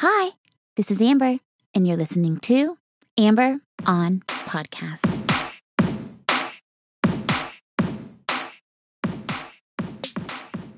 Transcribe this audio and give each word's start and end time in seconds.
Hi, 0.00 0.32
this 0.76 0.90
is 0.90 1.00
Amber, 1.00 1.38
and 1.72 1.88
you're 1.88 1.96
listening 1.96 2.36
to 2.40 2.76
Amber 3.16 3.60
on 3.86 4.20
Podcast. 4.28 5.00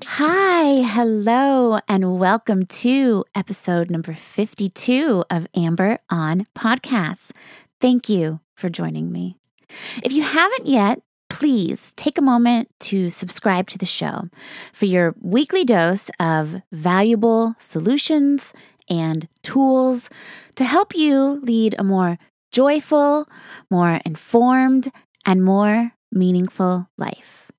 Hi, 0.05 0.83
hello, 0.83 1.79
and 1.89 2.17
welcome 2.17 2.65
to 2.67 3.25
episode 3.35 3.91
number 3.91 4.13
52 4.13 5.25
of 5.29 5.47
Amber 5.53 5.97
on 6.09 6.47
Podcasts. 6.57 7.31
Thank 7.81 8.07
you 8.07 8.39
for 8.55 8.69
joining 8.69 9.11
me. 9.11 9.35
If 10.01 10.13
you 10.13 10.23
haven't 10.23 10.65
yet, 10.65 11.01
please 11.29 11.93
take 11.97 12.17
a 12.17 12.21
moment 12.21 12.69
to 12.79 13.09
subscribe 13.09 13.67
to 13.67 13.77
the 13.77 13.85
show 13.85 14.29
for 14.71 14.85
your 14.85 15.13
weekly 15.19 15.65
dose 15.65 16.09
of 16.21 16.61
valuable 16.71 17.55
solutions 17.59 18.53
and 18.89 19.27
tools 19.43 20.09
to 20.55 20.65
help 20.65 20.95
you 20.95 21.39
lead 21.41 21.75
a 21.77 21.83
more 21.83 22.17
joyful, 22.51 23.27
more 23.69 23.99
informed, 24.05 24.91
and 25.25 25.43
more 25.43 25.91
meaningful 26.11 26.89
life. 26.97 27.51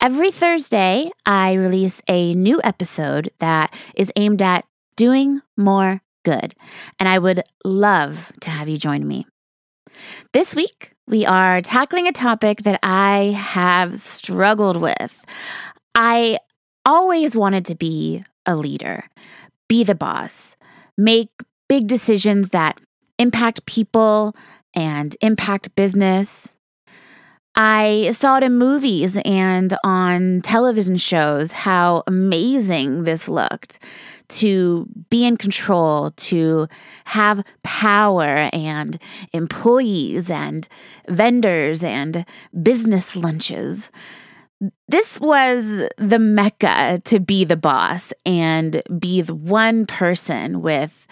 Every 0.00 0.30
Thursday, 0.30 1.10
I 1.24 1.54
release 1.54 2.00
a 2.08 2.34
new 2.34 2.60
episode 2.62 3.30
that 3.38 3.74
is 3.94 4.12
aimed 4.16 4.42
at 4.42 4.64
doing 4.96 5.40
more 5.56 6.00
good, 6.24 6.54
and 6.98 7.08
I 7.08 7.18
would 7.18 7.42
love 7.64 8.32
to 8.40 8.50
have 8.50 8.68
you 8.68 8.76
join 8.76 9.06
me. 9.06 9.26
This 10.32 10.54
week, 10.54 10.92
we 11.06 11.24
are 11.24 11.62
tackling 11.62 12.06
a 12.06 12.12
topic 12.12 12.62
that 12.62 12.80
I 12.82 13.36
have 13.36 13.98
struggled 13.98 14.76
with. 14.76 15.24
I 15.94 16.38
always 16.84 17.36
wanted 17.36 17.64
to 17.66 17.74
be 17.74 18.24
a 18.44 18.54
leader, 18.54 19.04
be 19.68 19.84
the 19.84 19.94
boss, 19.94 20.56
make 20.96 21.30
big 21.68 21.86
decisions 21.86 22.50
that 22.50 22.80
impact 23.18 23.66
people 23.66 24.34
and 24.74 25.16
impact 25.20 25.74
business. 25.74 26.56
I 27.58 28.10
saw 28.12 28.36
it 28.36 28.42
in 28.42 28.58
movies 28.58 29.18
and 29.24 29.74
on 29.82 30.42
television 30.42 30.98
shows 30.98 31.52
how 31.52 32.02
amazing 32.06 33.04
this 33.04 33.28
looked 33.28 33.78
to 34.28 34.86
be 35.08 35.24
in 35.24 35.36
control, 35.36 36.10
to 36.10 36.68
have 37.06 37.44
power 37.62 38.50
and 38.52 38.98
employees 39.32 40.30
and 40.30 40.68
vendors 41.08 41.82
and 41.82 42.26
business 42.62 43.16
lunches. 43.16 43.90
This 44.88 45.20
was 45.20 45.88
the 45.98 46.18
mecca 46.18 46.98
to 47.04 47.20
be 47.20 47.44
the 47.44 47.56
boss 47.56 48.12
and 48.24 48.82
be 48.98 49.20
the 49.20 49.34
one 49.34 49.84
person 49.84 50.62
with 50.62 51.06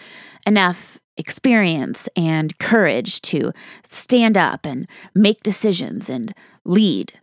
enough 0.47 0.99
experience 1.17 2.09
and 2.15 2.57
courage 2.57 3.21
to 3.21 3.51
stand 3.83 4.37
up 4.37 4.65
and 4.65 4.87
make 5.13 5.43
decisions 5.43 6.09
and 6.09 6.33
lead. 6.65 7.19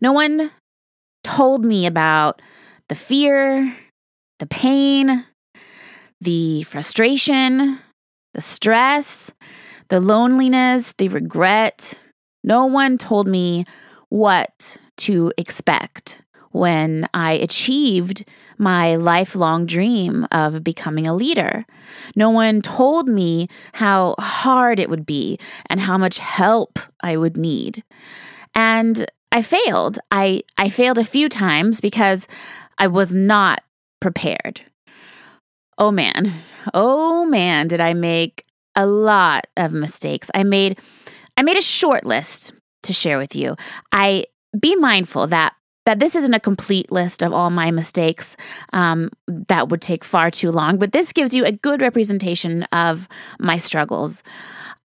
No 0.00 0.12
one 0.12 0.50
told 1.22 1.64
me 1.64 1.86
about 1.86 2.40
the 2.88 2.94
fear, 2.94 3.76
the 4.38 4.46
pain, 4.46 5.26
the 6.20 6.62
frustration, 6.64 7.78
the 8.32 8.40
stress, 8.40 9.30
the 9.88 10.00
loneliness, 10.00 10.94
the 10.98 11.08
regret. 11.08 11.94
No 12.42 12.66
one 12.66 12.98
told 12.98 13.26
me 13.28 13.64
what 14.08 14.78
to 15.06 15.32
expect 15.38 16.20
when 16.50 17.08
I 17.14 17.32
achieved 17.32 18.24
my 18.58 18.96
lifelong 18.96 19.66
dream 19.66 20.26
of 20.32 20.64
becoming 20.64 21.06
a 21.06 21.14
leader. 21.14 21.64
No 22.16 22.30
one 22.30 22.60
told 22.60 23.06
me 23.06 23.48
how 23.74 24.16
hard 24.18 24.80
it 24.80 24.90
would 24.90 25.06
be 25.06 25.38
and 25.70 25.80
how 25.80 25.96
much 25.96 26.18
help 26.18 26.80
I 27.02 27.16
would 27.16 27.36
need. 27.36 27.84
And 28.54 29.06
I 29.30 29.42
failed. 29.42 29.98
I, 30.10 30.42
I 30.58 30.70
failed 30.70 30.98
a 30.98 31.04
few 31.04 31.28
times 31.28 31.80
because 31.80 32.26
I 32.78 32.88
was 32.88 33.14
not 33.14 33.62
prepared. 34.00 34.62
Oh 35.78 35.92
man, 35.92 36.32
oh 36.74 37.26
man, 37.26 37.68
did 37.68 37.80
I 37.80 37.92
make 37.92 38.42
a 38.74 38.86
lot 38.86 39.46
of 39.56 39.72
mistakes. 39.72 40.30
I 40.34 40.42
made 40.42 40.80
I 41.36 41.42
made 41.42 41.58
a 41.58 41.62
short 41.62 42.04
list 42.04 42.54
to 42.84 42.92
share 42.92 43.18
with 43.18 43.36
you. 43.36 43.56
I 43.92 44.24
be 44.58 44.76
mindful 44.76 45.26
that 45.28 45.54
that 45.84 46.00
this 46.00 46.16
isn't 46.16 46.34
a 46.34 46.40
complete 46.40 46.90
list 46.90 47.22
of 47.22 47.32
all 47.32 47.48
my 47.48 47.70
mistakes. 47.70 48.36
Um, 48.72 49.10
that 49.28 49.68
would 49.68 49.80
take 49.80 50.02
far 50.02 50.32
too 50.32 50.50
long, 50.50 50.78
but 50.78 50.90
this 50.90 51.12
gives 51.12 51.32
you 51.32 51.44
a 51.44 51.52
good 51.52 51.80
representation 51.80 52.64
of 52.72 53.08
my 53.38 53.56
struggles. 53.56 54.24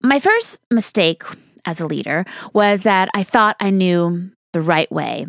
My 0.04 0.20
first 0.20 0.62
mistake 0.70 1.24
as 1.66 1.81
a 1.81 1.88
leader 1.88 2.24
was 2.54 2.84
that 2.84 3.10
I 3.16 3.24
thought 3.24 3.56
I 3.60 3.72
knew 3.72 4.30
the 4.54 4.62
right 4.62 4.92
way 4.92 5.26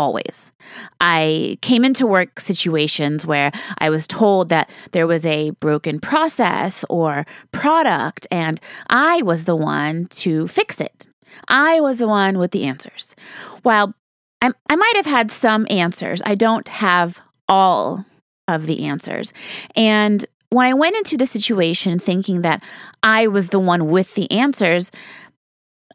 always. 0.00 0.50
I 0.98 1.58
came 1.60 1.84
into 1.84 2.06
work 2.06 2.40
situations 2.40 3.26
where 3.26 3.52
I 3.78 3.90
was 3.90 4.06
told 4.06 4.48
that 4.48 4.70
there 4.92 5.06
was 5.06 5.26
a 5.26 5.50
broken 5.50 6.00
process 6.00 6.86
or 6.88 7.26
product, 7.52 8.26
and 8.30 8.58
I 8.88 9.20
was 9.20 9.44
the 9.44 9.56
one 9.56 10.06
to 10.22 10.48
fix 10.48 10.80
it. 10.80 11.09
I 11.48 11.80
was 11.80 11.98
the 11.98 12.08
one 12.08 12.38
with 12.38 12.50
the 12.52 12.64
answers. 12.64 13.14
While 13.62 13.94
I, 14.42 14.50
I 14.68 14.76
might 14.76 14.96
have 14.96 15.06
had 15.06 15.30
some 15.30 15.66
answers, 15.70 16.22
I 16.24 16.34
don't 16.34 16.68
have 16.68 17.20
all 17.48 18.04
of 18.48 18.66
the 18.66 18.84
answers. 18.84 19.32
And 19.76 20.24
when 20.50 20.66
I 20.66 20.74
went 20.74 20.96
into 20.96 21.16
the 21.16 21.26
situation 21.26 21.98
thinking 21.98 22.42
that 22.42 22.62
I 23.02 23.28
was 23.28 23.50
the 23.50 23.60
one 23.60 23.88
with 23.88 24.14
the 24.14 24.30
answers, 24.30 24.90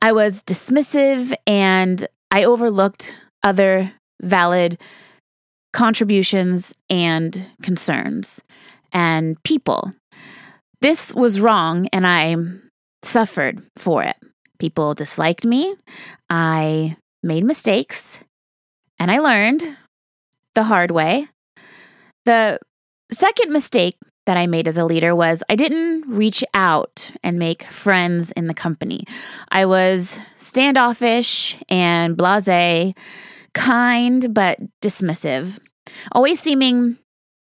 I 0.02 0.12
was 0.12 0.44
dismissive 0.44 1.34
and 1.46 2.08
I 2.32 2.44
overlooked 2.44 3.14
other 3.44 3.92
valid 4.22 4.80
contributions 5.74 6.74
and 6.90 7.48
concerns 7.62 8.42
and 8.94 9.42
people. 9.44 9.92
This 10.82 11.14
was 11.14 11.42
wrong 11.42 11.88
and 11.92 12.08
I 12.08 12.36
suffered 13.04 13.62
for 13.78 14.04
it. 14.04 14.16
People 14.60 14.94
disliked 14.94 15.46
me. 15.46 15.76
I 16.30 16.98
made 17.24 17.44
mistakes 17.44 18.20
and 19.00 19.12
I 19.12 19.20
learned 19.20 19.78
the 20.54 20.64
hard 20.64 20.92
way. 20.92 21.28
The 22.26 22.60
second 23.12 23.52
mistake 23.52 23.98
that 24.26 24.38
I 24.38 24.48
made 24.48 24.68
as 24.68 24.78
a 24.78 24.86
leader 24.86 25.16
was 25.16 25.44
I 25.50 25.56
didn't 25.56 26.10
reach 26.10 26.44
out 26.54 27.12
and 27.24 27.38
make 27.38 27.64
friends 27.64 28.32
in 28.32 28.48
the 28.48 28.54
company. 28.54 29.06
I 29.52 29.66
was 29.66 30.20
standoffish 30.36 31.58
and 31.70 32.18
blase, 32.18 32.94
kind 33.54 34.34
but 34.34 34.60
dismissive, 34.82 35.60
always 36.12 36.40
seeming 36.40 36.98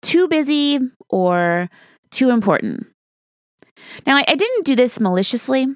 too 0.01 0.27
busy 0.27 0.79
or 1.09 1.69
too 2.11 2.29
important. 2.29 2.87
Now, 4.05 4.15
I, 4.17 4.25
I 4.27 4.35
didn't 4.35 4.65
do 4.65 4.75
this 4.75 4.99
maliciously. 4.99 5.67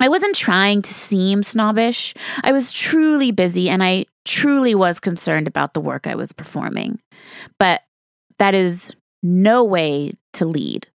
I 0.00 0.08
wasn't 0.08 0.34
trying 0.36 0.82
to 0.82 0.94
seem 0.94 1.42
snobbish. 1.42 2.14
I 2.42 2.52
was 2.52 2.72
truly 2.72 3.30
busy 3.30 3.68
and 3.68 3.82
I 3.82 4.06
truly 4.24 4.74
was 4.74 5.00
concerned 5.00 5.46
about 5.46 5.74
the 5.74 5.80
work 5.80 6.06
I 6.06 6.14
was 6.14 6.32
performing. 6.32 7.00
But 7.58 7.82
that 8.38 8.54
is 8.54 8.92
no 9.22 9.64
way 9.64 10.12
to 10.34 10.44
lead. 10.44 10.88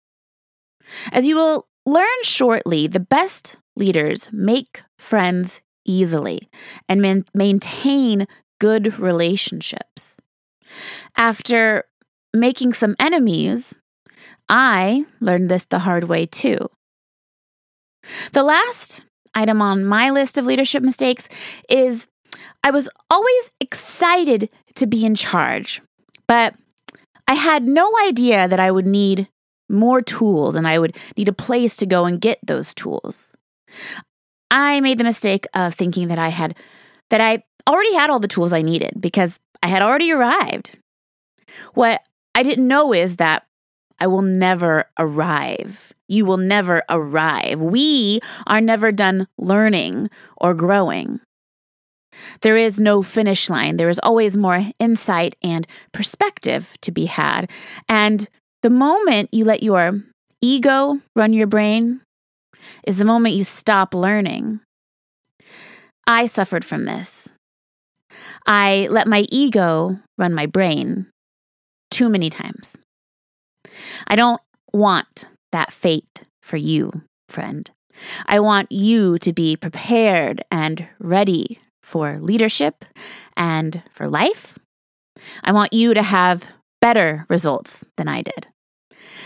As 1.13 1.27
you 1.27 1.37
will 1.37 1.67
learn 1.87 2.07
shortly, 2.23 2.87
the 2.87 3.01
best 3.01 3.57
leaders 3.77 4.29
make 4.33 4.83
friends 4.99 5.63
easily 5.85 6.49
and 6.89 7.01
man- 7.01 7.25
maintain 7.35 8.27
good 8.61 8.99
relationships. 8.99 10.19
After 11.17 11.85
making 12.35 12.75
some 12.75 12.95
enemies, 13.01 13.75
I 14.49 15.07
learned 15.21 15.49
this 15.49 15.65
the 15.65 15.81
hard 15.81 16.05
way 16.05 16.27
too. 16.27 16.69
The 18.33 18.43
last 18.43 19.03
item 19.35 19.63
on 19.63 19.85
my 19.85 20.11
list 20.11 20.39
of 20.39 20.45
leadership 20.45 20.83
mistakes 20.83 21.29
is 21.69 22.07
I 22.63 22.71
was 22.71 22.89
always 23.11 23.53
excited 23.61 24.51
to 24.75 24.87
be 24.87 25.05
in 25.05 25.15
charge, 25.15 25.81
but 26.27 26.55
I 27.29 27.35
had 27.35 27.65
no 27.65 27.93
idea 28.07 28.49
that 28.49 28.61
I 28.61 28.71
would 28.71 28.87
need 28.87 29.29
more 29.69 30.03
tools 30.03 30.57
and 30.57 30.67
I 30.67 30.79
would 30.79 30.97
need 31.17 31.29
a 31.29 31.33
place 31.33 31.77
to 31.77 31.87
go 31.87 32.05
and 32.05 32.21
get 32.21 32.39
those 32.45 32.75
tools. 32.75 33.33
I 34.51 34.81
made 34.81 34.99
the 34.99 35.05
mistake 35.05 35.47
of 35.55 35.75
thinking 35.75 36.09
that 36.09 36.19
I 36.19 36.29
had 36.29 36.57
that 37.11 37.21
I 37.21 37.45
already 37.69 37.95
had 37.95 38.11
all 38.11 38.19
the 38.19 38.29
tools 38.29 38.53
I 38.53 38.63
needed 38.63 38.95
because 39.01 39.39
I 39.63 39.69
had 39.69 39.83
already 39.83 40.13
arrived. 40.13 40.77
What 41.75 42.03
I 42.35 42.43
didn't 42.43 42.67
know 42.67 42.93
is 42.93 43.17
that 43.17 43.45
I 44.01 44.07
will 44.07 44.23
never 44.23 44.87
arrive. 44.99 45.93
You 46.09 46.25
will 46.25 46.39
never 46.39 46.83
arrive. 46.89 47.61
We 47.61 48.21
are 48.47 48.61
never 48.61 48.91
done 48.91 49.29
learning 49.39 50.11
or 50.37 50.55
growing. 50.55 51.21
There 52.43 52.57
is 52.57 52.81
no 52.81 53.03
finish 53.03 53.49
line. 53.49 53.77
There 53.77 53.89
is 53.89 54.01
always 54.03 54.37
more 54.37 54.67
insight 54.79 55.37
and 55.43 55.67
perspective 55.93 56.77
to 56.83 56.91
be 56.91 57.07
had. 57.07 57.51
And 57.89 58.29
The 58.63 58.71
moment 58.71 59.31
you 59.33 59.45
let 59.47 59.63
your 59.63 60.03
ego 60.43 61.01
run 61.17 61.33
your 61.33 61.47
brain 61.47 62.03
is 62.87 62.99
the 62.99 63.07
moment 63.07 63.35
you 63.35 63.45
stop 63.45 63.95
learning. 63.95 64.61
I 66.07 66.27
suffered 66.27 66.65
from 66.65 66.85
this. 66.85 67.29
I 68.47 68.89
let 68.91 69.07
my 69.07 69.25
ego 69.31 69.99
run 70.19 70.35
my 70.35 70.45
brain 70.45 71.07
too 71.91 72.11
many 72.11 72.29
times. 72.29 72.77
I 74.07 74.17
don't 74.17 74.41
want 74.73 75.27
that 75.53 75.73
fate 75.73 76.23
for 76.43 76.57
you, 76.57 77.03
friend. 77.29 77.71
I 78.27 78.41
want 78.41 78.71
you 78.73 79.19
to 79.19 79.33
be 79.33 79.57
prepared 79.57 80.43
and 80.51 80.87
ready 80.99 81.59
for 81.83 82.19
leadership 82.21 82.85
and 83.37 83.83
for 83.93 84.09
life. 84.09 84.59
I 85.45 85.53
want 85.53 85.73
you 85.73 85.93
to 85.95 86.03
have 86.03 86.53
better 86.81 87.27
results 87.29 87.85
than 87.97 88.09
I 88.09 88.23
did. 88.23 88.47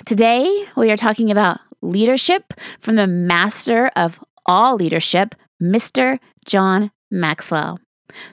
Today, 0.05 0.67
we 0.76 0.91
are 0.91 0.96
talking 0.96 1.31
about 1.31 1.61
leadership 1.82 2.55
from 2.79 2.96
the 2.96 3.06
master 3.06 3.91
of 3.94 4.23
all 4.46 4.76
leadership, 4.76 5.35
Mr. 5.62 6.19
John 6.44 6.91
Maxwell. 7.11 7.79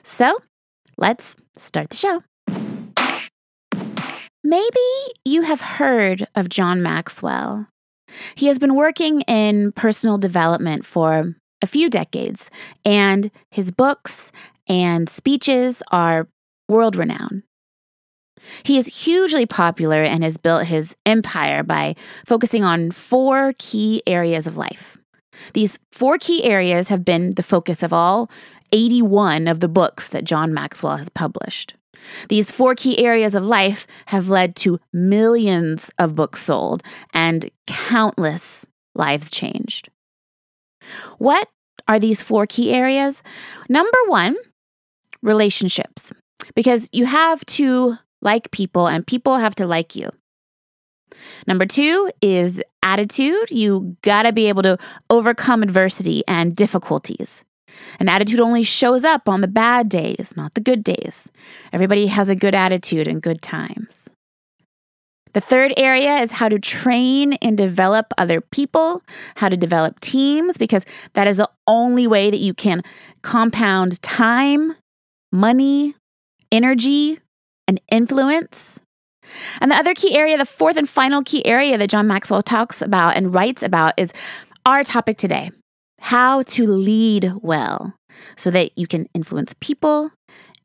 So, 0.02 0.38
let's 0.96 1.36
start 1.56 1.90
the 1.90 1.96
show. 1.96 2.22
Maybe 4.44 4.80
you 5.24 5.42
have 5.42 5.60
heard 5.60 6.26
of 6.34 6.48
John 6.48 6.82
Maxwell. 6.82 7.68
He 8.34 8.46
has 8.48 8.58
been 8.58 8.74
working 8.74 9.20
in 9.22 9.72
personal 9.72 10.18
development 10.18 10.84
for 10.84 11.36
a 11.62 11.66
few 11.66 11.88
decades, 11.88 12.50
and 12.84 13.30
his 13.50 13.70
books 13.70 14.32
and 14.66 15.08
speeches 15.08 15.82
are 15.92 16.28
world 16.68 16.96
renowned. 16.96 17.44
He 18.64 18.78
is 18.78 19.04
hugely 19.04 19.46
popular 19.46 20.02
and 20.02 20.24
has 20.24 20.36
built 20.36 20.64
his 20.64 20.96
empire 21.06 21.62
by 21.62 21.94
focusing 22.26 22.64
on 22.64 22.90
four 22.90 23.52
key 23.58 24.02
areas 24.08 24.48
of 24.48 24.56
life. 24.56 24.98
These 25.54 25.78
four 25.92 26.18
key 26.18 26.42
areas 26.44 26.88
have 26.88 27.04
been 27.04 27.34
the 27.34 27.42
focus 27.44 27.82
of 27.82 27.92
all 27.92 28.28
81 28.72 29.46
of 29.46 29.60
the 29.60 29.68
books 29.68 30.08
that 30.08 30.24
John 30.24 30.52
Maxwell 30.52 30.96
has 30.96 31.08
published. 31.08 31.74
These 32.28 32.50
four 32.50 32.74
key 32.74 33.04
areas 33.04 33.34
of 33.34 33.44
life 33.44 33.86
have 34.06 34.28
led 34.28 34.56
to 34.56 34.80
millions 34.92 35.90
of 35.98 36.14
books 36.14 36.42
sold 36.42 36.82
and 37.12 37.50
countless 37.66 38.66
lives 38.94 39.30
changed. 39.30 39.88
What 41.18 41.48
are 41.88 41.98
these 41.98 42.22
four 42.22 42.46
key 42.46 42.72
areas? 42.72 43.22
Number 43.68 43.98
one, 44.06 44.36
relationships, 45.22 46.12
because 46.54 46.88
you 46.92 47.06
have 47.06 47.44
to 47.46 47.98
like 48.20 48.50
people 48.50 48.86
and 48.86 49.06
people 49.06 49.36
have 49.36 49.54
to 49.56 49.66
like 49.66 49.94
you. 49.96 50.10
Number 51.46 51.66
two 51.66 52.10
is 52.20 52.62
attitude. 52.82 53.50
You 53.50 53.96
gotta 54.02 54.32
be 54.32 54.48
able 54.48 54.62
to 54.62 54.78
overcome 55.10 55.62
adversity 55.62 56.22
and 56.26 56.54
difficulties. 56.56 57.44
An 58.00 58.08
attitude 58.08 58.40
only 58.40 58.62
shows 58.62 59.04
up 59.04 59.28
on 59.28 59.40
the 59.40 59.48
bad 59.48 59.88
days, 59.88 60.34
not 60.36 60.54
the 60.54 60.60
good 60.60 60.82
days. 60.84 61.30
Everybody 61.72 62.06
has 62.06 62.28
a 62.28 62.36
good 62.36 62.54
attitude 62.54 63.08
in 63.08 63.20
good 63.20 63.42
times. 63.42 64.08
The 65.32 65.40
third 65.40 65.72
area 65.76 66.16
is 66.16 66.32
how 66.32 66.48
to 66.48 66.58
train 66.58 67.34
and 67.34 67.56
develop 67.56 68.12
other 68.18 68.40
people, 68.40 69.02
how 69.36 69.48
to 69.48 69.56
develop 69.56 69.98
teams, 70.00 70.58
because 70.58 70.84
that 71.14 71.26
is 71.26 71.38
the 71.38 71.48
only 71.66 72.06
way 72.06 72.30
that 72.30 72.36
you 72.36 72.52
can 72.52 72.82
compound 73.22 74.00
time, 74.02 74.76
money, 75.30 75.94
energy, 76.50 77.18
and 77.66 77.80
influence. 77.90 78.78
And 79.60 79.70
the 79.70 79.76
other 79.76 79.94
key 79.94 80.14
area, 80.14 80.36
the 80.36 80.44
fourth 80.44 80.76
and 80.76 80.88
final 80.88 81.22
key 81.22 81.44
area 81.46 81.78
that 81.78 81.88
John 81.88 82.06
Maxwell 82.06 82.42
talks 82.42 82.82
about 82.82 83.16
and 83.16 83.34
writes 83.34 83.62
about 83.62 83.94
is 83.96 84.12
our 84.66 84.84
topic 84.84 85.16
today 85.16 85.50
how 86.02 86.42
to 86.42 86.66
lead 86.66 87.32
well 87.40 87.94
so 88.36 88.50
that 88.50 88.76
you 88.76 88.86
can 88.86 89.08
influence 89.14 89.54
people 89.60 90.10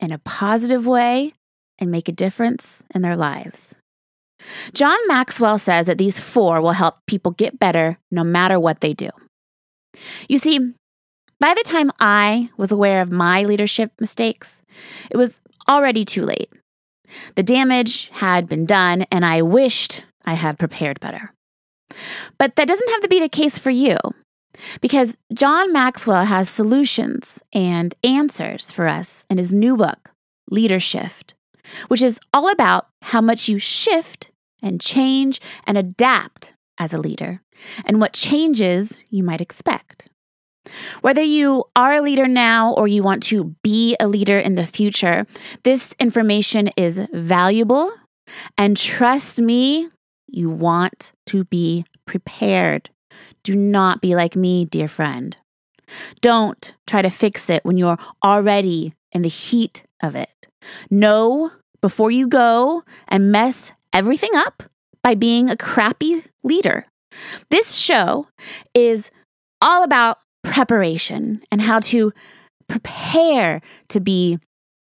in 0.00 0.12
a 0.12 0.18
positive 0.18 0.86
way 0.86 1.32
and 1.78 1.90
make 1.90 2.08
a 2.08 2.12
difference 2.12 2.84
in 2.94 3.02
their 3.02 3.16
lives. 3.16 3.74
John 4.72 4.98
Maxwell 5.06 5.58
says 5.58 5.86
that 5.86 5.98
these 5.98 6.20
four 6.20 6.60
will 6.60 6.72
help 6.72 6.98
people 7.06 7.32
get 7.32 7.58
better 7.58 7.98
no 8.10 8.24
matter 8.24 8.58
what 8.58 8.80
they 8.80 8.92
do. 8.92 9.10
You 10.28 10.38
see, 10.38 10.58
by 11.40 11.54
the 11.54 11.64
time 11.64 11.90
I 12.00 12.50
was 12.56 12.72
aware 12.72 13.00
of 13.00 13.12
my 13.12 13.44
leadership 13.44 13.92
mistakes, 14.00 14.62
it 15.10 15.16
was 15.16 15.40
already 15.68 16.04
too 16.04 16.24
late. 16.24 16.50
The 17.36 17.42
damage 17.42 18.08
had 18.08 18.48
been 18.48 18.66
done, 18.66 19.04
and 19.10 19.24
I 19.24 19.42
wished 19.42 20.04
I 20.26 20.34
had 20.34 20.58
prepared 20.58 21.00
better. 21.00 21.32
But 22.38 22.56
that 22.56 22.68
doesn't 22.68 22.90
have 22.90 23.00
to 23.02 23.08
be 23.08 23.20
the 23.20 23.28
case 23.28 23.58
for 23.58 23.70
you, 23.70 23.96
because 24.80 25.18
John 25.32 25.72
Maxwell 25.72 26.24
has 26.24 26.48
solutions 26.48 27.42
and 27.52 27.94
answers 28.02 28.70
for 28.70 28.86
us 28.86 29.26
in 29.30 29.38
his 29.38 29.52
new 29.52 29.76
book, 29.76 30.10
Leadershift, 30.50 31.34
which 31.88 32.02
is 32.02 32.18
all 32.32 32.50
about 32.50 32.88
how 33.02 33.20
much 33.20 33.48
you 33.48 33.58
shift 33.58 34.30
and 34.62 34.80
change 34.80 35.40
and 35.66 35.78
adapt 35.78 36.54
as 36.78 36.92
a 36.92 36.98
leader, 36.98 37.42
and 37.84 38.00
what 38.00 38.12
changes 38.12 39.00
you 39.10 39.22
might 39.22 39.40
expect. 39.40 40.08
Whether 41.00 41.22
you 41.22 41.64
are 41.74 41.94
a 41.94 42.02
leader 42.02 42.28
now 42.28 42.74
or 42.74 42.88
you 42.88 43.02
want 43.02 43.22
to 43.24 43.56
be 43.62 43.96
a 43.98 44.08
leader 44.08 44.38
in 44.38 44.54
the 44.54 44.66
future, 44.66 45.26
this 45.62 45.94
information 45.98 46.68
is 46.76 47.08
valuable. 47.12 47.90
And 48.56 48.76
trust 48.76 49.40
me, 49.40 49.88
you 50.26 50.50
want 50.50 51.12
to 51.26 51.44
be 51.44 51.84
prepared. 52.06 52.90
Do 53.42 53.54
not 53.54 54.00
be 54.00 54.14
like 54.14 54.36
me, 54.36 54.64
dear 54.64 54.88
friend. 54.88 55.36
Don't 56.20 56.74
try 56.86 57.02
to 57.02 57.10
fix 57.10 57.48
it 57.48 57.64
when 57.64 57.78
you're 57.78 57.98
already 58.24 58.92
in 59.12 59.22
the 59.22 59.28
heat 59.28 59.82
of 60.02 60.14
it. 60.14 60.48
Know 60.90 61.52
before 61.80 62.10
you 62.10 62.28
go 62.28 62.82
and 63.06 63.32
mess 63.32 63.72
everything 63.92 64.34
up 64.34 64.62
by 65.02 65.14
being 65.14 65.48
a 65.48 65.56
crappy 65.56 66.24
leader. 66.44 66.86
This 67.50 67.74
show 67.74 68.28
is 68.74 69.10
all 69.62 69.82
about 69.82 70.18
preparation 70.42 71.42
and 71.50 71.62
how 71.62 71.80
to 71.80 72.12
prepare 72.68 73.60
to 73.88 74.00
be 74.00 74.38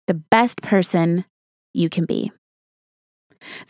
the 0.06 0.14
best 0.14 0.62
person 0.62 1.24
you 1.72 1.88
can 1.88 2.04
be. 2.04 2.32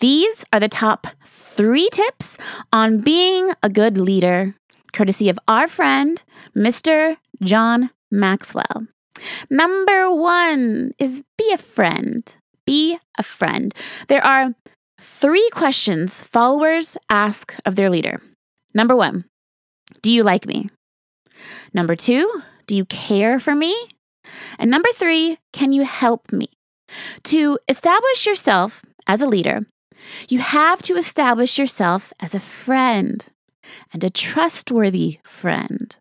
These 0.00 0.44
are 0.52 0.60
the 0.60 0.69
top 0.69 1.06
three 1.25 1.88
tips 1.90 2.38
on 2.72 3.00
being 3.00 3.50
a 3.62 3.69
good 3.69 3.99
leader, 3.99 4.55
courtesy 4.94 5.29
of 5.29 5.39
our 5.46 5.69
friend, 5.69 6.22
Mr. 6.56 7.17
John 7.43 7.91
Maxwell. 8.10 8.86
Number 9.51 10.15
one 10.15 10.93
is 10.98 11.22
be 11.36 11.53
a 11.53 11.58
friend. 11.58 12.34
Be 12.65 12.98
a 13.19 13.22
friend. 13.22 13.74
There 14.08 14.24
are 14.24 14.55
three 15.01 15.48
questions 15.53 16.20
followers 16.20 16.96
ask 17.10 17.55
of 17.67 17.77
their 17.77 17.91
leader. 17.91 18.22
Number 18.72 18.96
one, 18.96 19.24
do 20.01 20.10
you 20.10 20.22
like 20.22 20.46
me? 20.46 20.69
Number 21.74 21.94
two, 21.94 22.43
do 22.67 22.74
you 22.74 22.84
care 22.86 23.39
for 23.39 23.55
me? 23.55 23.74
And 24.58 24.70
number 24.70 24.89
three, 24.94 25.39
can 25.53 25.72
you 25.72 25.84
help 25.84 26.32
me? 26.32 26.48
To 27.24 27.58
establish 27.69 28.27
yourself 28.27 28.82
as 29.06 29.20
a 29.20 29.27
leader, 29.27 29.67
you 30.29 30.39
have 30.39 30.81
to 30.82 30.96
establish 30.96 31.58
yourself 31.58 32.13
as 32.20 32.34
a 32.34 32.41
friend 32.41 33.27
and 33.92 34.02
a 34.04 34.10
trustworthy 34.10 35.18
friend. 35.24 35.96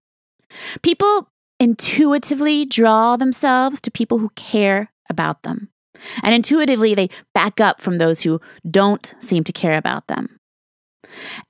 People 0.82 1.29
intuitively 1.60 2.65
draw 2.65 3.15
themselves 3.15 3.79
to 3.82 3.91
people 3.91 4.17
who 4.17 4.29
care 4.36 4.91
about 5.10 5.43
them. 5.43 5.70
And 6.24 6.34
intuitively, 6.34 6.93
they 6.96 7.10
back 7.34 7.62
up 7.62 7.79
from 7.79 7.98
those 7.98 8.22
who 8.22 8.41
don't 8.70 9.13
seem 9.20 9.43
to 9.46 9.51
care 9.51 9.77
about 9.77 10.08
them. 10.08 10.38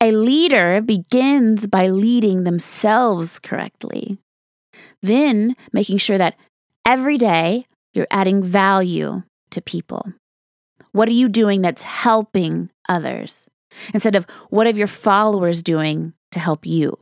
A 0.01 0.11
leader 0.11 0.81
begins 0.81 1.67
by 1.67 1.87
leading 1.87 2.43
themselves 2.43 3.39
correctly, 3.39 4.17
then 5.01 5.55
making 5.71 5.97
sure 5.97 6.17
that 6.17 6.35
every 6.85 7.17
day 7.17 7.65
you're 7.93 8.07
adding 8.11 8.43
value 8.43 9.23
to 9.51 9.61
people. 9.61 10.11
What 10.91 11.07
are 11.07 11.13
you 11.13 11.29
doing 11.29 11.61
that's 11.61 11.83
helping 11.83 12.69
others? 12.89 13.47
Instead 13.93 14.15
of 14.15 14.25
what 14.49 14.67
are 14.67 14.71
your 14.71 14.87
followers 14.87 15.61
doing 15.61 16.13
to 16.31 16.39
help 16.39 16.65
you? 16.65 16.97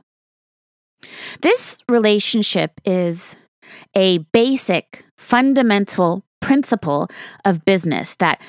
This 1.40 1.80
relationship 1.88 2.80
is 2.84 3.36
a 3.94 4.18
basic, 4.32 5.04
fundamental 5.16 6.24
principle 6.40 7.08
of 7.44 7.64
business 7.64 8.14
that 8.16 8.40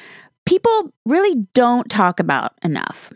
people 0.46 0.94
really 1.06 1.46
don't 1.54 1.90
talk 1.90 2.20
about 2.20 2.54
enough. 2.64 3.12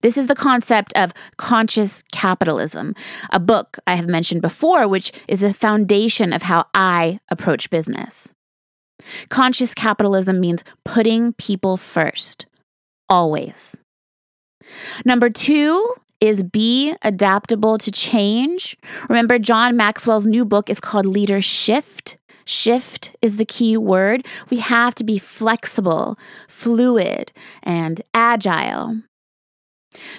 This 0.00 0.16
is 0.16 0.28
the 0.28 0.36
concept 0.36 0.92
of 0.94 1.12
conscious 1.38 2.04
capitalism, 2.12 2.94
a 3.32 3.40
book 3.40 3.78
I 3.86 3.96
have 3.96 4.06
mentioned 4.06 4.42
before, 4.42 4.86
which 4.86 5.10
is 5.26 5.40
the 5.40 5.52
foundation 5.52 6.32
of 6.32 6.42
how 6.42 6.66
I 6.72 7.18
approach 7.30 7.68
business. 7.68 8.32
Conscious 9.28 9.74
capitalism 9.74 10.38
means 10.38 10.62
putting 10.84 11.32
people 11.32 11.76
first, 11.76 12.46
always. 13.08 13.76
Number 15.04 15.30
two 15.30 15.94
is 16.20 16.42
be 16.42 16.94
adaptable 17.02 17.78
to 17.78 17.90
change. 17.90 18.76
Remember, 19.08 19.38
John 19.38 19.76
Maxwell's 19.76 20.26
new 20.26 20.44
book 20.44 20.68
is 20.68 20.80
called 20.80 21.06
Leader 21.06 21.40
Shift. 21.40 22.18
Shift 22.44 23.14
is 23.20 23.36
the 23.36 23.44
key 23.44 23.76
word. 23.76 24.26
We 24.50 24.58
have 24.58 24.94
to 24.96 25.04
be 25.04 25.18
flexible, 25.18 26.18
fluid, 26.48 27.30
and 27.62 28.00
agile. 28.14 29.02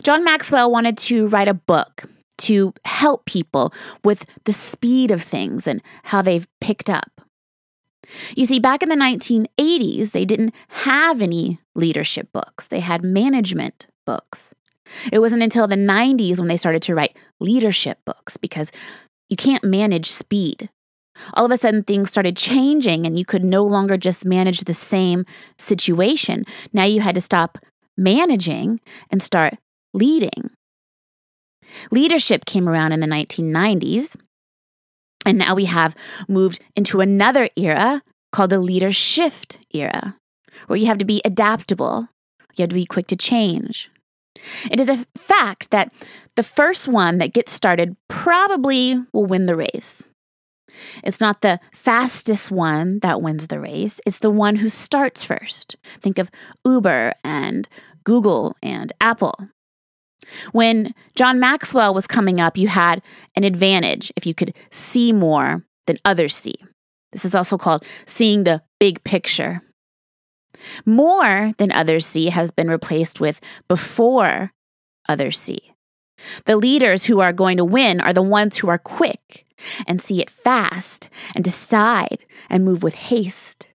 John 0.04 0.24
Maxwell 0.24 0.72
wanted 0.72 0.98
to 1.00 1.28
write 1.28 1.48
a 1.48 1.54
book 1.54 2.04
to 2.40 2.74
help 2.86 3.26
people 3.26 3.74
with 4.04 4.26
the 4.46 4.54
speed 4.54 5.12
of 5.12 5.22
things 5.22 5.68
and 5.68 5.82
how 6.04 6.22
they've 6.22 6.48
picked 6.62 6.90
up. 6.90 7.22
You 8.36 8.46
see, 8.46 8.60
back 8.60 8.82
in 8.82 8.90
the 8.90 8.96
1980s, 8.96 10.12
they 10.12 10.26
didn't 10.26 10.54
have 10.70 11.22
any 11.22 11.60
leadership 11.76 12.32
books, 12.32 12.68
they 12.68 12.80
had 12.80 13.04
management 13.04 13.88
books. 14.10 14.56
It 15.12 15.20
wasn't 15.20 15.44
until 15.44 15.68
the 15.68 15.76
90s 15.76 16.40
when 16.40 16.48
they 16.48 16.58
started 16.58 16.82
to 16.82 16.96
write 16.96 17.16
leadership 17.40 18.00
books 18.06 18.38
because 18.38 18.72
you 19.30 19.38
can't 19.38 19.64
manage 19.64 20.10
speed. 20.10 20.70
All 21.36 21.46
of 21.46 21.52
a 21.52 21.58
sudden, 21.58 21.84
things 21.84 22.10
started 22.10 22.36
changing, 22.36 23.06
and 23.06 23.20
you 23.20 23.24
could 23.24 23.44
no 23.44 23.64
longer 23.64 23.98
just 23.98 24.26
manage 24.26 24.62
the 24.62 24.74
same 24.74 25.26
situation. 25.60 26.44
Now 26.74 26.86
you 26.86 27.02
had 27.02 27.14
to 27.16 27.22
stop 27.22 27.60
managing 27.98 28.80
and 29.12 29.22
start 29.22 29.54
leading. 29.94 30.50
Leadership 31.92 32.46
came 32.46 32.68
around 32.68 32.94
in 32.94 33.00
the 33.00 33.06
1990s, 33.06 34.16
and 35.24 35.38
now 35.38 35.54
we 35.54 35.66
have 35.66 35.96
moved 36.28 36.60
into 36.76 37.00
another 37.00 37.50
era 37.56 38.02
called 38.32 38.50
the 38.50 38.60
leader 38.60 38.92
shift 38.92 39.60
era, 39.72 40.16
where 40.66 40.80
you 40.80 40.88
have 40.88 40.98
to 40.98 41.06
be 41.06 41.22
adaptable, 41.24 42.08
you 42.56 42.64
have 42.64 42.70
to 42.70 42.76
be 42.76 42.86
quick 42.86 43.06
to 43.08 43.16
change. 43.16 43.92
It 44.72 44.80
is 44.80 44.90
a 44.90 45.06
fact 45.18 45.72
that 45.72 45.92
the 46.36 46.44
first 46.44 46.88
one 46.88 47.18
that 47.18 47.34
gets 47.34 47.52
started 47.52 47.96
probably 48.08 48.96
will 49.14 49.26
win 49.26 49.46
the 49.46 49.56
race. 49.56 50.12
It's 51.04 51.20
not 51.20 51.42
the 51.42 51.60
fastest 51.74 52.52
one 52.52 53.00
that 53.00 53.22
wins 53.22 53.48
the 53.48 53.60
race, 53.60 54.00
it's 54.06 54.20
the 54.20 54.30
one 54.30 54.58
who 54.58 54.70
starts 54.70 55.24
first. 55.24 55.76
Think 56.00 56.18
of 56.18 56.32
Uber 56.66 57.14
and 57.24 57.68
Google 58.04 58.56
and 58.62 58.94
Apple. 59.02 59.36
When 60.52 60.94
John 61.16 61.40
Maxwell 61.40 61.94
was 61.94 62.08
coming 62.08 62.40
up, 62.40 62.58
you 62.58 62.68
had 62.68 63.02
an 63.36 63.44
advantage 63.44 64.12
if 64.16 64.26
you 64.26 64.34
could 64.34 64.54
see 64.72 65.12
more 65.12 65.66
than 65.88 65.98
others 66.06 66.36
see. 66.36 66.56
This 67.12 67.26
is 67.26 67.34
also 67.34 67.58
called 67.58 67.84
seeing 68.06 68.44
the 68.44 68.62
big 68.80 69.04
picture. 69.04 69.62
More 70.86 71.52
than 71.58 71.72
others 71.72 72.06
see 72.06 72.30
has 72.30 72.52
been 72.52 72.70
replaced 72.70 73.20
with 73.20 73.40
before 73.68 74.54
others 75.08 75.40
see. 75.40 75.74
The 76.46 76.58
leaders 76.58 77.06
who 77.06 77.20
are 77.22 77.34
going 77.34 77.58
to 77.58 77.66
win 77.66 78.02
are 78.02 78.14
the 78.14 78.22
ones 78.22 78.58
who 78.58 78.70
are 78.70 78.78
quick 78.78 79.46
and 79.88 80.02
see 80.02 80.22
it 80.22 80.30
fast 80.30 81.10
and 81.36 81.44
decide 81.44 82.26
and 82.50 82.66
move 82.66 82.84
with 82.84 82.96
haste. 82.96 83.68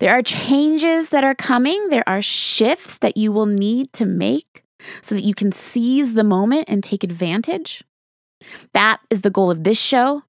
There 0.00 0.12
are 0.12 0.22
changes 0.22 1.10
that 1.10 1.24
are 1.24 1.34
coming, 1.34 1.88
there 1.88 2.08
are 2.08 2.22
shifts 2.22 2.98
that 2.98 3.16
you 3.16 3.32
will 3.32 3.46
need 3.46 3.92
to 3.94 4.04
make 4.04 4.64
so 5.02 5.14
that 5.14 5.24
you 5.24 5.34
can 5.34 5.52
seize 5.52 6.14
the 6.14 6.24
moment 6.24 6.66
and 6.68 6.82
take 6.82 7.04
advantage. 7.04 7.84
That 8.72 9.00
is 9.10 9.22
the 9.22 9.30
goal 9.30 9.50
of 9.50 9.64
this 9.64 9.80
show. 9.80 10.22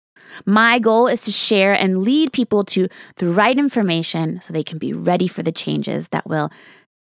My 0.46 0.80
goal 0.80 1.08
is 1.08 1.22
to 1.22 1.32
share 1.32 1.74
and 1.74 2.02
lead 2.02 2.34
people 2.34 2.64
to 2.66 2.88
the 3.18 3.30
right 3.30 3.58
information 3.58 4.42
so 4.42 4.54
they 4.54 4.64
can 4.64 4.78
be 4.78 4.94
ready 4.94 5.28
for 5.28 5.44
the 5.44 5.52
changes 5.52 6.10
that 6.10 6.28
will 6.28 6.50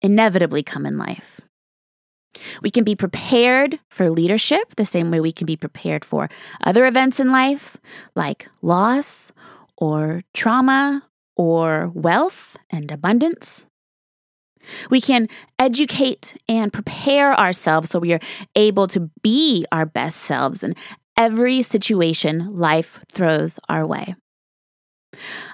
inevitably 0.03 0.63
come 0.63 0.87
in 0.87 0.99
life. 0.99 1.41
We 2.63 2.71
can 2.71 2.85
be 2.85 2.95
prepared 2.95 3.79
for 3.91 4.11
leadership 4.11 4.77
the 4.77 4.87
same 4.87 5.11
way 5.11 5.21
we 5.21 5.33
can 5.33 5.47
be 5.47 5.57
prepared 5.57 6.05
for 6.05 6.29
other 6.63 6.87
events 6.87 7.19
in 7.19 7.33
life, 7.33 7.77
like 8.15 8.49
loss 8.63 9.33
or 9.77 10.23
trauma 10.35 11.03
or 11.37 11.91
wealth 11.95 12.57
and 12.71 12.91
abundance. 12.91 13.67
We 14.91 15.01
can 15.01 15.29
educate 15.59 16.37
and 16.49 16.73
prepare 16.73 17.39
ourselves 17.39 17.91
so 17.91 17.99
we 17.99 18.13
are 18.13 18.21
able 18.57 18.89
to 18.89 19.11
be 19.23 19.65
our 19.71 19.87
best 19.87 20.21
selves 20.21 20.65
in 20.65 20.75
every 21.17 21.63
situation 21.63 22.49
life 22.51 23.01
throws 23.11 23.59
our 23.69 23.87
way. 23.87 24.15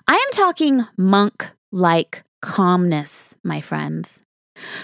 I 0.09 0.15
am 0.15 0.31
talking 0.33 0.87
monk 0.97 1.53
like 1.71 2.25
calmness, 2.41 3.35
my 3.45 3.61
friends. 3.61 4.23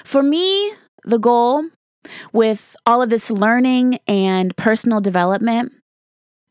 For 0.05 0.23
me, 0.23 0.73
the 1.05 1.19
goal 1.19 1.65
with 2.33 2.77
all 2.87 3.03
of 3.03 3.11
this 3.11 3.31
learning 3.31 3.99
and 4.07 4.57
personal 4.57 5.01
development 5.01 5.73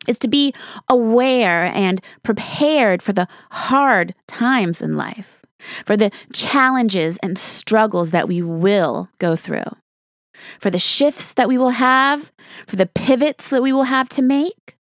is 0.08 0.20
to 0.20 0.28
be 0.28 0.54
aware 0.90 1.66
and 1.66 2.02
prepared 2.24 3.02
for 3.02 3.14
the 3.14 3.28
hard 3.52 4.14
times 4.28 4.82
in 4.82 4.96
life, 4.96 5.42
for 5.86 5.98
the 5.98 6.12
challenges 6.34 7.18
and 7.24 7.38
struggles 7.38 8.12
that 8.12 8.28
we 8.28 8.42
will 8.42 9.10
go 9.20 9.36
through, 9.36 9.66
for 10.60 10.70
the 10.70 10.80
shifts 10.80 11.34
that 11.34 11.48
we 11.48 11.58
will 11.58 11.72
have, 11.72 12.32
for 12.68 12.76
the 12.76 12.86
pivots 12.86 13.50
that 13.50 13.62
we 13.62 13.74
will 13.74 13.84
have 13.84 14.10
to 14.10 14.22
make. 14.22 14.78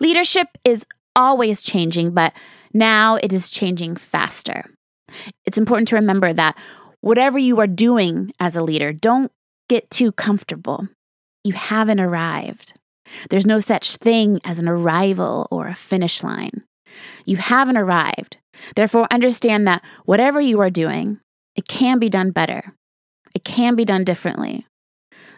Leadership 0.00 0.48
is 0.64 0.86
always 1.14 1.62
changing, 1.62 2.12
but 2.12 2.32
now 2.72 3.16
it 3.16 3.32
is 3.32 3.50
changing 3.50 3.96
faster. 3.96 4.64
It's 5.44 5.58
important 5.58 5.88
to 5.88 5.96
remember 5.96 6.32
that 6.32 6.58
whatever 7.00 7.38
you 7.38 7.58
are 7.60 7.66
doing 7.66 8.32
as 8.40 8.56
a 8.56 8.62
leader, 8.62 8.92
don't 8.92 9.30
get 9.68 9.90
too 9.90 10.12
comfortable. 10.12 10.88
You 11.44 11.52
haven't 11.52 12.00
arrived. 12.00 12.74
There's 13.30 13.46
no 13.46 13.60
such 13.60 13.96
thing 13.96 14.40
as 14.44 14.58
an 14.58 14.68
arrival 14.68 15.46
or 15.50 15.68
a 15.68 15.74
finish 15.74 16.22
line. 16.22 16.64
You 17.24 17.36
haven't 17.36 17.76
arrived. 17.76 18.38
Therefore, 18.74 19.06
understand 19.10 19.66
that 19.68 19.84
whatever 20.04 20.40
you 20.40 20.60
are 20.60 20.70
doing, 20.70 21.20
it 21.54 21.68
can 21.68 21.98
be 21.98 22.08
done 22.08 22.30
better. 22.30 22.74
It 23.36 23.44
can 23.44 23.76
be 23.76 23.84
done 23.84 24.02
differently. 24.02 24.66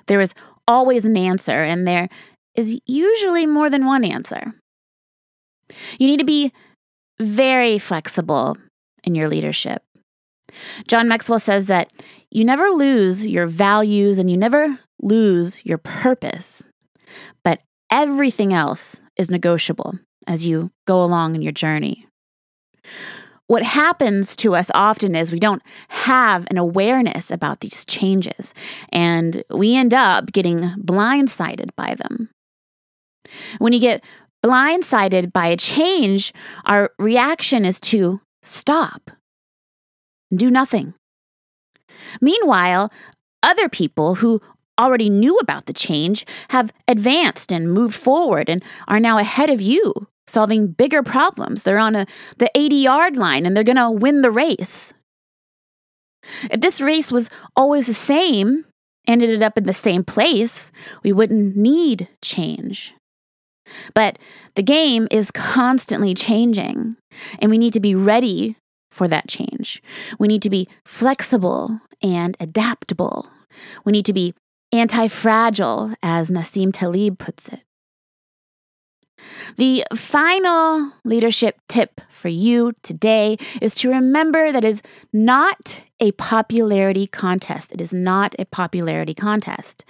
There 0.06 0.20
is 0.20 0.32
always 0.68 1.04
an 1.04 1.16
answer, 1.16 1.64
and 1.64 1.84
there 1.84 2.08
is 2.54 2.80
usually 2.86 3.44
more 3.44 3.68
than 3.68 3.86
one 3.86 4.04
answer. 4.04 4.54
You 5.98 6.06
need 6.06 6.20
to 6.20 6.24
be 6.24 6.52
very 7.18 7.76
flexible 7.76 8.56
in 9.02 9.16
your 9.16 9.28
leadership. 9.28 9.82
John 10.86 11.08
Maxwell 11.08 11.40
says 11.40 11.66
that 11.66 11.92
you 12.30 12.44
never 12.44 12.68
lose 12.68 13.26
your 13.26 13.48
values 13.48 14.20
and 14.20 14.30
you 14.30 14.36
never 14.36 14.78
lose 15.02 15.60
your 15.66 15.78
purpose, 15.78 16.62
but 17.42 17.62
everything 17.90 18.54
else 18.54 19.00
is 19.16 19.28
negotiable 19.28 19.98
as 20.28 20.46
you 20.46 20.70
go 20.86 21.02
along 21.02 21.34
in 21.34 21.42
your 21.42 21.50
journey. 21.50 22.06
What 23.48 23.62
happens 23.62 24.36
to 24.36 24.54
us 24.54 24.70
often 24.74 25.14
is 25.14 25.32
we 25.32 25.40
don't 25.40 25.62
have 25.88 26.46
an 26.50 26.58
awareness 26.58 27.30
about 27.30 27.60
these 27.60 27.84
changes, 27.84 28.54
and 28.92 29.42
we 29.50 29.74
end 29.74 29.92
up 29.92 30.32
getting 30.32 30.60
blindsided 30.78 31.70
by 31.74 31.94
them. 31.94 32.30
When 33.58 33.72
you 33.72 33.80
get 33.80 34.04
blindsided 34.44 35.32
by 35.32 35.46
a 35.46 35.56
change, 35.56 36.32
our 36.66 36.90
reaction 36.98 37.64
is 37.64 37.80
to 37.80 38.20
stop 38.42 39.10
do 40.34 40.50
nothing. 40.50 40.94
Meanwhile, 42.20 42.92
other 43.42 43.68
people 43.68 44.16
who 44.16 44.40
already 44.78 45.10
knew 45.10 45.36
about 45.38 45.66
the 45.66 45.72
change 45.72 46.24
have 46.50 46.72
advanced 46.86 47.50
and 47.50 47.72
moved 47.72 47.94
forward 47.94 48.48
and 48.48 48.62
are 48.86 49.00
now 49.00 49.18
ahead 49.18 49.50
of 49.50 49.60
you, 49.60 49.92
solving 50.28 50.68
bigger 50.68 51.02
problems. 51.02 51.62
They're 51.62 51.78
on 51.78 51.96
a, 51.96 52.06
the 52.38 52.50
80 52.54 52.76
yard 52.76 53.16
line 53.16 53.46
and 53.46 53.56
they're 53.56 53.64
going 53.64 53.76
to 53.76 53.90
win 53.90 54.22
the 54.22 54.30
race. 54.30 54.92
If 56.50 56.60
this 56.60 56.80
race 56.80 57.10
was 57.10 57.30
always 57.56 57.86
the 57.86 57.94
same, 57.94 58.64
ended 59.06 59.42
up 59.42 59.56
in 59.56 59.64
the 59.64 59.74
same 59.74 60.04
place, 60.04 60.70
we 61.02 61.12
wouldn't 61.12 61.56
need 61.56 62.08
change. 62.22 62.94
But 63.94 64.18
the 64.54 64.62
game 64.62 65.08
is 65.10 65.30
constantly 65.30 66.14
changing, 66.14 66.96
and 67.38 67.50
we 67.50 67.58
need 67.58 67.72
to 67.74 67.80
be 67.80 67.94
ready 67.94 68.56
for 68.90 69.08
that 69.08 69.28
change. 69.28 69.82
We 70.18 70.28
need 70.28 70.42
to 70.42 70.50
be 70.50 70.68
flexible 70.84 71.80
and 72.02 72.36
adaptable. 72.40 73.28
We 73.84 73.92
need 73.92 74.06
to 74.06 74.12
be 74.12 74.34
anti 74.72 75.08
fragile, 75.08 75.94
as 76.02 76.30
Nassim 76.30 76.72
Taleb 76.72 77.18
puts 77.18 77.48
it. 77.48 77.60
The 79.56 79.84
final 79.94 80.92
leadership 81.04 81.60
tip 81.68 82.00
for 82.08 82.28
you 82.28 82.72
today 82.82 83.36
is 83.60 83.74
to 83.76 83.90
remember 83.90 84.52
that 84.52 84.64
is 84.64 84.82
not 85.12 85.80
a 86.00 86.12
popularity 86.12 87.06
contest. 87.06 87.72
It 87.72 87.80
is 87.80 87.92
not 87.92 88.34
a 88.38 88.44
popularity 88.44 89.14
contest. 89.14 89.84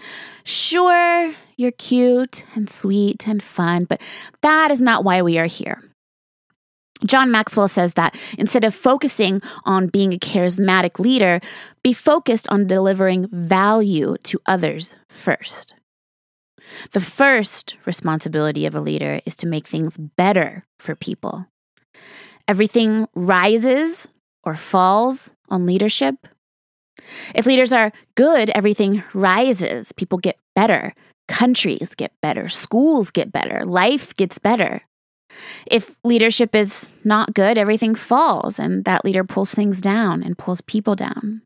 Sure, 0.44 1.34
you're 1.56 1.72
cute 1.72 2.44
and 2.54 2.70
sweet 2.70 3.26
and 3.26 3.42
fun, 3.42 3.84
but 3.84 4.00
that 4.42 4.70
is 4.70 4.80
not 4.80 5.04
why 5.04 5.22
we 5.22 5.38
are 5.38 5.46
here. 5.46 5.82
John 7.06 7.30
Maxwell 7.30 7.68
says 7.68 7.94
that 7.94 8.16
instead 8.38 8.64
of 8.64 8.74
focusing 8.74 9.40
on 9.64 9.86
being 9.86 10.12
a 10.12 10.18
charismatic 10.18 10.98
leader, 10.98 11.40
be 11.82 11.92
focused 11.92 12.48
on 12.48 12.66
delivering 12.66 13.28
value 13.28 14.16
to 14.24 14.40
others 14.46 14.96
first. 15.08 15.74
The 16.92 17.00
first 17.00 17.76
responsibility 17.86 18.66
of 18.66 18.74
a 18.74 18.80
leader 18.80 19.20
is 19.24 19.36
to 19.36 19.46
make 19.46 19.66
things 19.66 19.96
better 19.96 20.64
for 20.78 20.94
people. 20.94 21.46
Everything 22.46 23.06
rises 23.14 24.08
or 24.44 24.54
falls 24.54 25.32
on 25.48 25.66
leadership. 25.66 26.26
If 27.34 27.46
leaders 27.46 27.72
are 27.72 27.92
good, 28.16 28.50
everything 28.50 29.02
rises. 29.14 29.92
People 29.92 30.18
get 30.18 30.38
better. 30.54 30.94
Countries 31.28 31.94
get 31.94 32.12
better. 32.22 32.48
Schools 32.48 33.10
get 33.10 33.30
better. 33.30 33.64
Life 33.64 34.14
gets 34.16 34.38
better. 34.38 34.82
If 35.66 35.96
leadership 36.02 36.54
is 36.54 36.90
not 37.04 37.34
good, 37.34 37.58
everything 37.58 37.94
falls, 37.94 38.58
and 38.58 38.84
that 38.86 39.04
leader 39.04 39.24
pulls 39.24 39.54
things 39.54 39.80
down 39.80 40.22
and 40.22 40.38
pulls 40.38 40.60
people 40.62 40.96
down. 40.96 41.42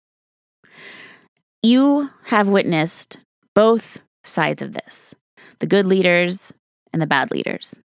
You 1.62 2.11
have 2.26 2.49
witnessed 2.49 3.19
both 3.55 4.00
sides 4.25 4.62
of 4.62 4.73
this 4.73 5.14
the 5.61 5.67
good 5.67 5.87
leaders 5.87 6.52
and 6.93 7.00
the 7.00 7.07
bad 7.07 7.31
leaders. 7.31 7.79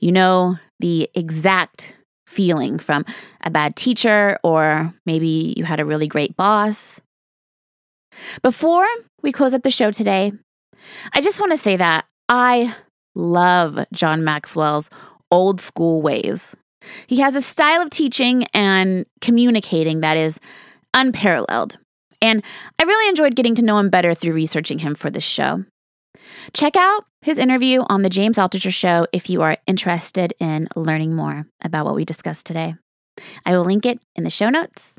You 0.00 0.12
know 0.12 0.56
the 0.78 1.10
exact 1.14 1.94
feeling 2.26 2.78
from 2.78 3.04
a 3.42 3.50
bad 3.50 3.76
teacher, 3.76 4.38
or 4.42 4.94
maybe 5.04 5.54
you 5.56 5.64
had 5.64 5.80
a 5.80 5.84
really 5.84 6.06
great 6.06 6.36
boss. 6.36 7.00
Before 8.42 8.86
we 9.22 9.32
close 9.32 9.54
up 9.54 9.62
the 9.62 9.70
show 9.70 9.90
today, 9.90 10.32
I 11.14 11.20
just 11.20 11.40
want 11.40 11.52
to 11.52 11.58
say 11.58 11.76
that 11.76 12.06
I 12.28 12.74
love 13.14 13.78
John 13.92 14.24
Maxwell's 14.24 14.90
old 15.30 15.60
school 15.60 16.02
ways. 16.02 16.56
He 17.06 17.20
has 17.20 17.36
a 17.36 17.42
style 17.42 17.82
of 17.82 17.90
teaching 17.90 18.44
and 18.52 19.06
communicating 19.20 20.00
that 20.00 20.16
is 20.16 20.40
unparalleled. 20.94 21.78
And 22.22 22.42
I 22.78 22.84
really 22.84 23.08
enjoyed 23.08 23.34
getting 23.34 23.54
to 23.56 23.64
know 23.64 23.78
him 23.78 23.90
better 23.90 24.14
through 24.14 24.32
researching 24.32 24.78
him 24.78 24.94
for 24.94 25.10
this 25.10 25.24
show. 25.24 25.64
Check 26.54 26.76
out 26.76 27.04
his 27.20 27.38
interview 27.38 27.82
on 27.88 28.02
The 28.02 28.08
James 28.08 28.38
Altucher 28.38 28.72
Show 28.72 29.06
if 29.12 29.28
you 29.28 29.42
are 29.42 29.58
interested 29.66 30.32
in 30.38 30.68
learning 30.76 31.14
more 31.14 31.46
about 31.62 31.84
what 31.84 31.94
we 31.94 32.04
discussed 32.04 32.46
today. 32.46 32.76
I 33.44 33.56
will 33.56 33.64
link 33.64 33.84
it 33.84 34.00
in 34.14 34.24
the 34.24 34.30
show 34.30 34.48
notes. 34.48 34.96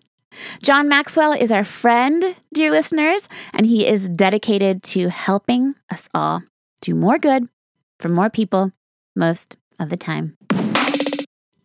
John 0.61 0.89
Maxwell 0.89 1.31
is 1.33 1.51
our 1.51 1.63
friend, 1.63 2.35
dear 2.53 2.71
listeners, 2.71 3.29
and 3.53 3.65
he 3.65 3.87
is 3.87 4.09
dedicated 4.09 4.83
to 4.83 5.09
helping 5.09 5.75
us 5.89 6.09
all 6.13 6.43
do 6.81 6.93
more 6.93 7.19
good 7.19 7.47
for 7.99 8.09
more 8.09 8.29
people 8.29 8.71
most 9.15 9.55
of 9.79 9.89
the 9.89 9.97
time. 9.97 10.35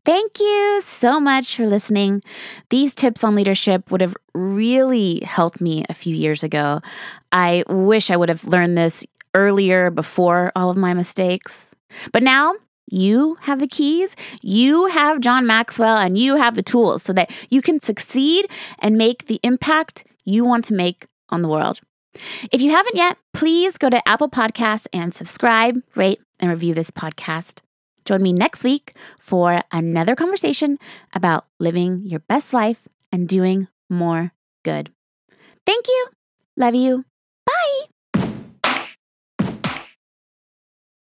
Thank 0.08 0.40
you 0.40 0.80
so 0.86 1.20
much 1.20 1.54
for 1.54 1.66
listening. 1.66 2.22
These 2.70 2.94
tips 2.94 3.22
on 3.22 3.34
leadership 3.34 3.90
would 3.90 4.00
have 4.00 4.16
really 4.32 5.20
helped 5.20 5.60
me 5.60 5.84
a 5.90 5.92
few 5.92 6.16
years 6.16 6.42
ago. 6.42 6.80
I 7.30 7.62
wish 7.68 8.10
I 8.10 8.16
would 8.16 8.30
have 8.30 8.46
learned 8.46 8.78
this 8.78 9.04
earlier 9.34 9.90
before 9.90 10.50
all 10.56 10.70
of 10.70 10.78
my 10.78 10.94
mistakes. 10.94 11.72
But 12.10 12.22
now 12.22 12.54
you 12.90 13.36
have 13.42 13.60
the 13.60 13.66
keys, 13.66 14.16
you 14.40 14.86
have 14.86 15.20
John 15.20 15.46
Maxwell, 15.46 15.98
and 15.98 16.16
you 16.16 16.36
have 16.36 16.54
the 16.54 16.62
tools 16.62 17.02
so 17.02 17.12
that 17.12 17.30
you 17.50 17.60
can 17.60 17.78
succeed 17.82 18.50
and 18.78 18.96
make 18.96 19.26
the 19.26 19.38
impact 19.42 20.04
you 20.24 20.42
want 20.42 20.64
to 20.64 20.72
make 20.72 21.06
on 21.28 21.42
the 21.42 21.48
world. 21.48 21.80
If 22.50 22.62
you 22.62 22.70
haven't 22.70 22.96
yet, 22.96 23.18
please 23.34 23.76
go 23.76 23.90
to 23.90 24.08
Apple 24.08 24.30
Podcasts 24.30 24.86
and 24.90 25.12
subscribe, 25.12 25.82
rate, 25.94 26.22
and 26.40 26.48
review 26.48 26.72
this 26.72 26.90
podcast. 26.90 27.60
Join 28.08 28.22
me 28.24 28.32
next 28.32 28.64
week 28.64 28.96
for 29.20 29.60
another 29.70 30.16
conversation 30.16 30.78
about 31.12 31.44
living 31.60 32.00
your 32.08 32.20
best 32.24 32.54
life 32.56 32.88
and 33.12 33.28
doing 33.28 33.68
more 33.90 34.32
good. 34.64 34.88
Thank 35.66 35.88
you. 35.88 36.08
Love 36.56 36.74
you. 36.74 37.04
Bye. 37.46 37.87